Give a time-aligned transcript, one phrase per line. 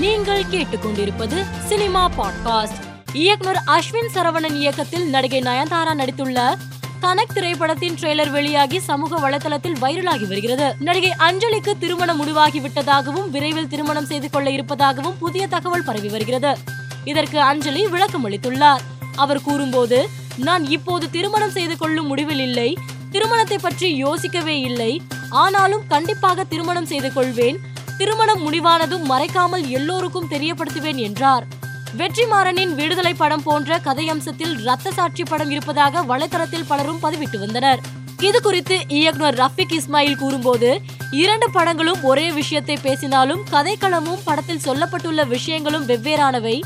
[0.00, 2.78] நீங்கள் கேட்டுக்கொண்டிருப்பது cinema podcast.
[3.12, 6.56] இயக்குனர் அஸ்வின் சரவணன் இயக்கத்தில் நடிகை நயன்தாரா நடித்துள்ள
[7.02, 10.74] கனெக்ட் திரைப்படத்தின் ட்ரெய்லர் வெளியாகி சமூக வலைதளத்தில் வைரலாகி வருகிறது.
[10.78, 16.58] நடிகை அஞ்சலிக்கு திருமணம் முடிவாகி விட்டதாகவும் விரைவில் திருமணம் செய்து கொள்ள இருப்பதாகவும் புதிய தகவல் பரவி வருகிறது.
[17.04, 18.80] இதற்கு அஞ்சலி விளக்கம் அளித்துள்ளார்.
[19.16, 22.78] அவர் கூறும்போது நான் இப்போது திருமணம் செய்து கொள்ளும் முடிவில் இல்லை.
[23.10, 25.02] திருமணத்தை பற்றி யோசிக்கவே இல்லை.
[25.30, 27.69] ஆனாலும் கண்டிப்பாக திருமணம் செய்து கொள்வேன்.
[28.00, 31.46] திருமணம் முடிவானதும் மறைக்காமல் எல்லோருக்கும் தெரியப்படுத்துவேன் என்றார்.
[31.98, 37.80] வெற்றிமாறனின் விடுதலை படம் போன்ற கதையம்சத்தில் ரத்த சாட்சி படம் இருப்பதாக வலைத்தளத்தில் பலரும் பதிவிட்டு வந்தனர்.
[38.20, 45.86] இது குறித்து இயக்குனர் ரஃபிக் இஸ்மாயில் கூறும்போது இரண்டு படங்களும் ஒரே விஷயத்தை பேசினாலும் கதைக்களமும் படத்தில் சொல்லப்பட்டுள்ள விஷயங்களும்
[45.86, 46.60] வெவ்வேறானவை.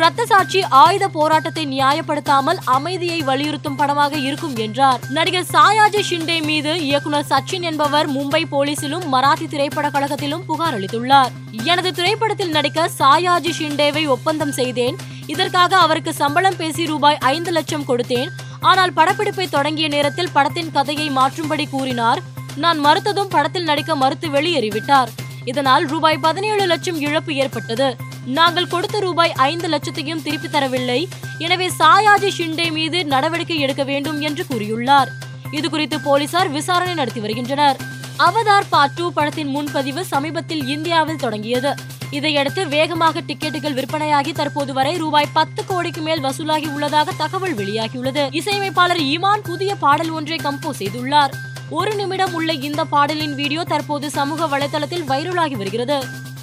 [0.00, 5.00] ரத்த சாட்சி ஆயுத போராட்டத்தை நியாயப்படுத்தாமல் அமைதியை வலியுறுத்தும் படமாக இருக்கும் என்றார்.
[5.16, 11.32] நடிகர் சாயாஜி ஷிண்டே மீது இயக்குனர் சச்சின் என்பவர் மும்பை போலீசிலும் மராத்தி திரைப்பட கழகத்திலும் புகார் அளித்துள்ளார்.
[11.64, 14.96] எனது திரைப்படத்தில் நடிக்க சாயாஜி ஷிண்டேவை ஒப்பந்தம் செய்தேன்.
[15.26, 18.30] இதற்காக அவருக்கு சம்பளம் பேசி ரூபாய் ஐந்து லட்சம் கொடுத்தேன்.
[18.60, 22.22] ஆனால் படப்பிடிப்பை தொடங்கிய நேரத்தில் படத்தின் கதையை மாற்றும்படி கூறினார்.
[22.56, 25.12] நான் மறுத்ததும் படத்தில் நடிக்க மறுத்து வெளியேறிவிட்டார்.
[25.44, 27.90] இதனால் ரூபாய் பதினேழு லட்சம் இழப்பு ஏற்பட்டது.
[28.26, 31.08] நாங்கள் கொடுத்த ரூபாய் ஐந்து லட்சத்தையும் திருப்பி தரவில்லை.
[31.38, 35.06] எனவே சாயாஜி ஷிண்டே மீது நடவடிக்கை எடுக்க வேண்டும் என்று கூறியுள்ளார்.
[35.50, 37.76] இது குறித்து போலீசார் விசாரணை நடத்தி வருகின்றனர்.
[38.18, 41.74] அவதார் பார்ட் டூ படத்தின் முன்பதிவு சமீபத்தில் இந்தியாவில் தொடங்கியது.
[42.10, 48.32] இதையடுத்து வேகமாக டிக்கெட்டுகள் விற்பனையாகி தற்போது வரை ரூபாய் பத்து கோடிக்கு மேல் வசூலாகி உள்ளதாக தகவல் வெளியாகியுள்ளது.
[48.32, 51.30] இசையமைப்பாளர் இமான் புதிய பாடல் ஒன்றை கம்போஸ் செய்துள்ளார்.
[51.68, 56.00] ஒரு நிமிடம் உள்ள இந்த பாடலின் வீடியோ தற்போது சமூக வலைதளத்தில் வைரலாகி வருகிறது.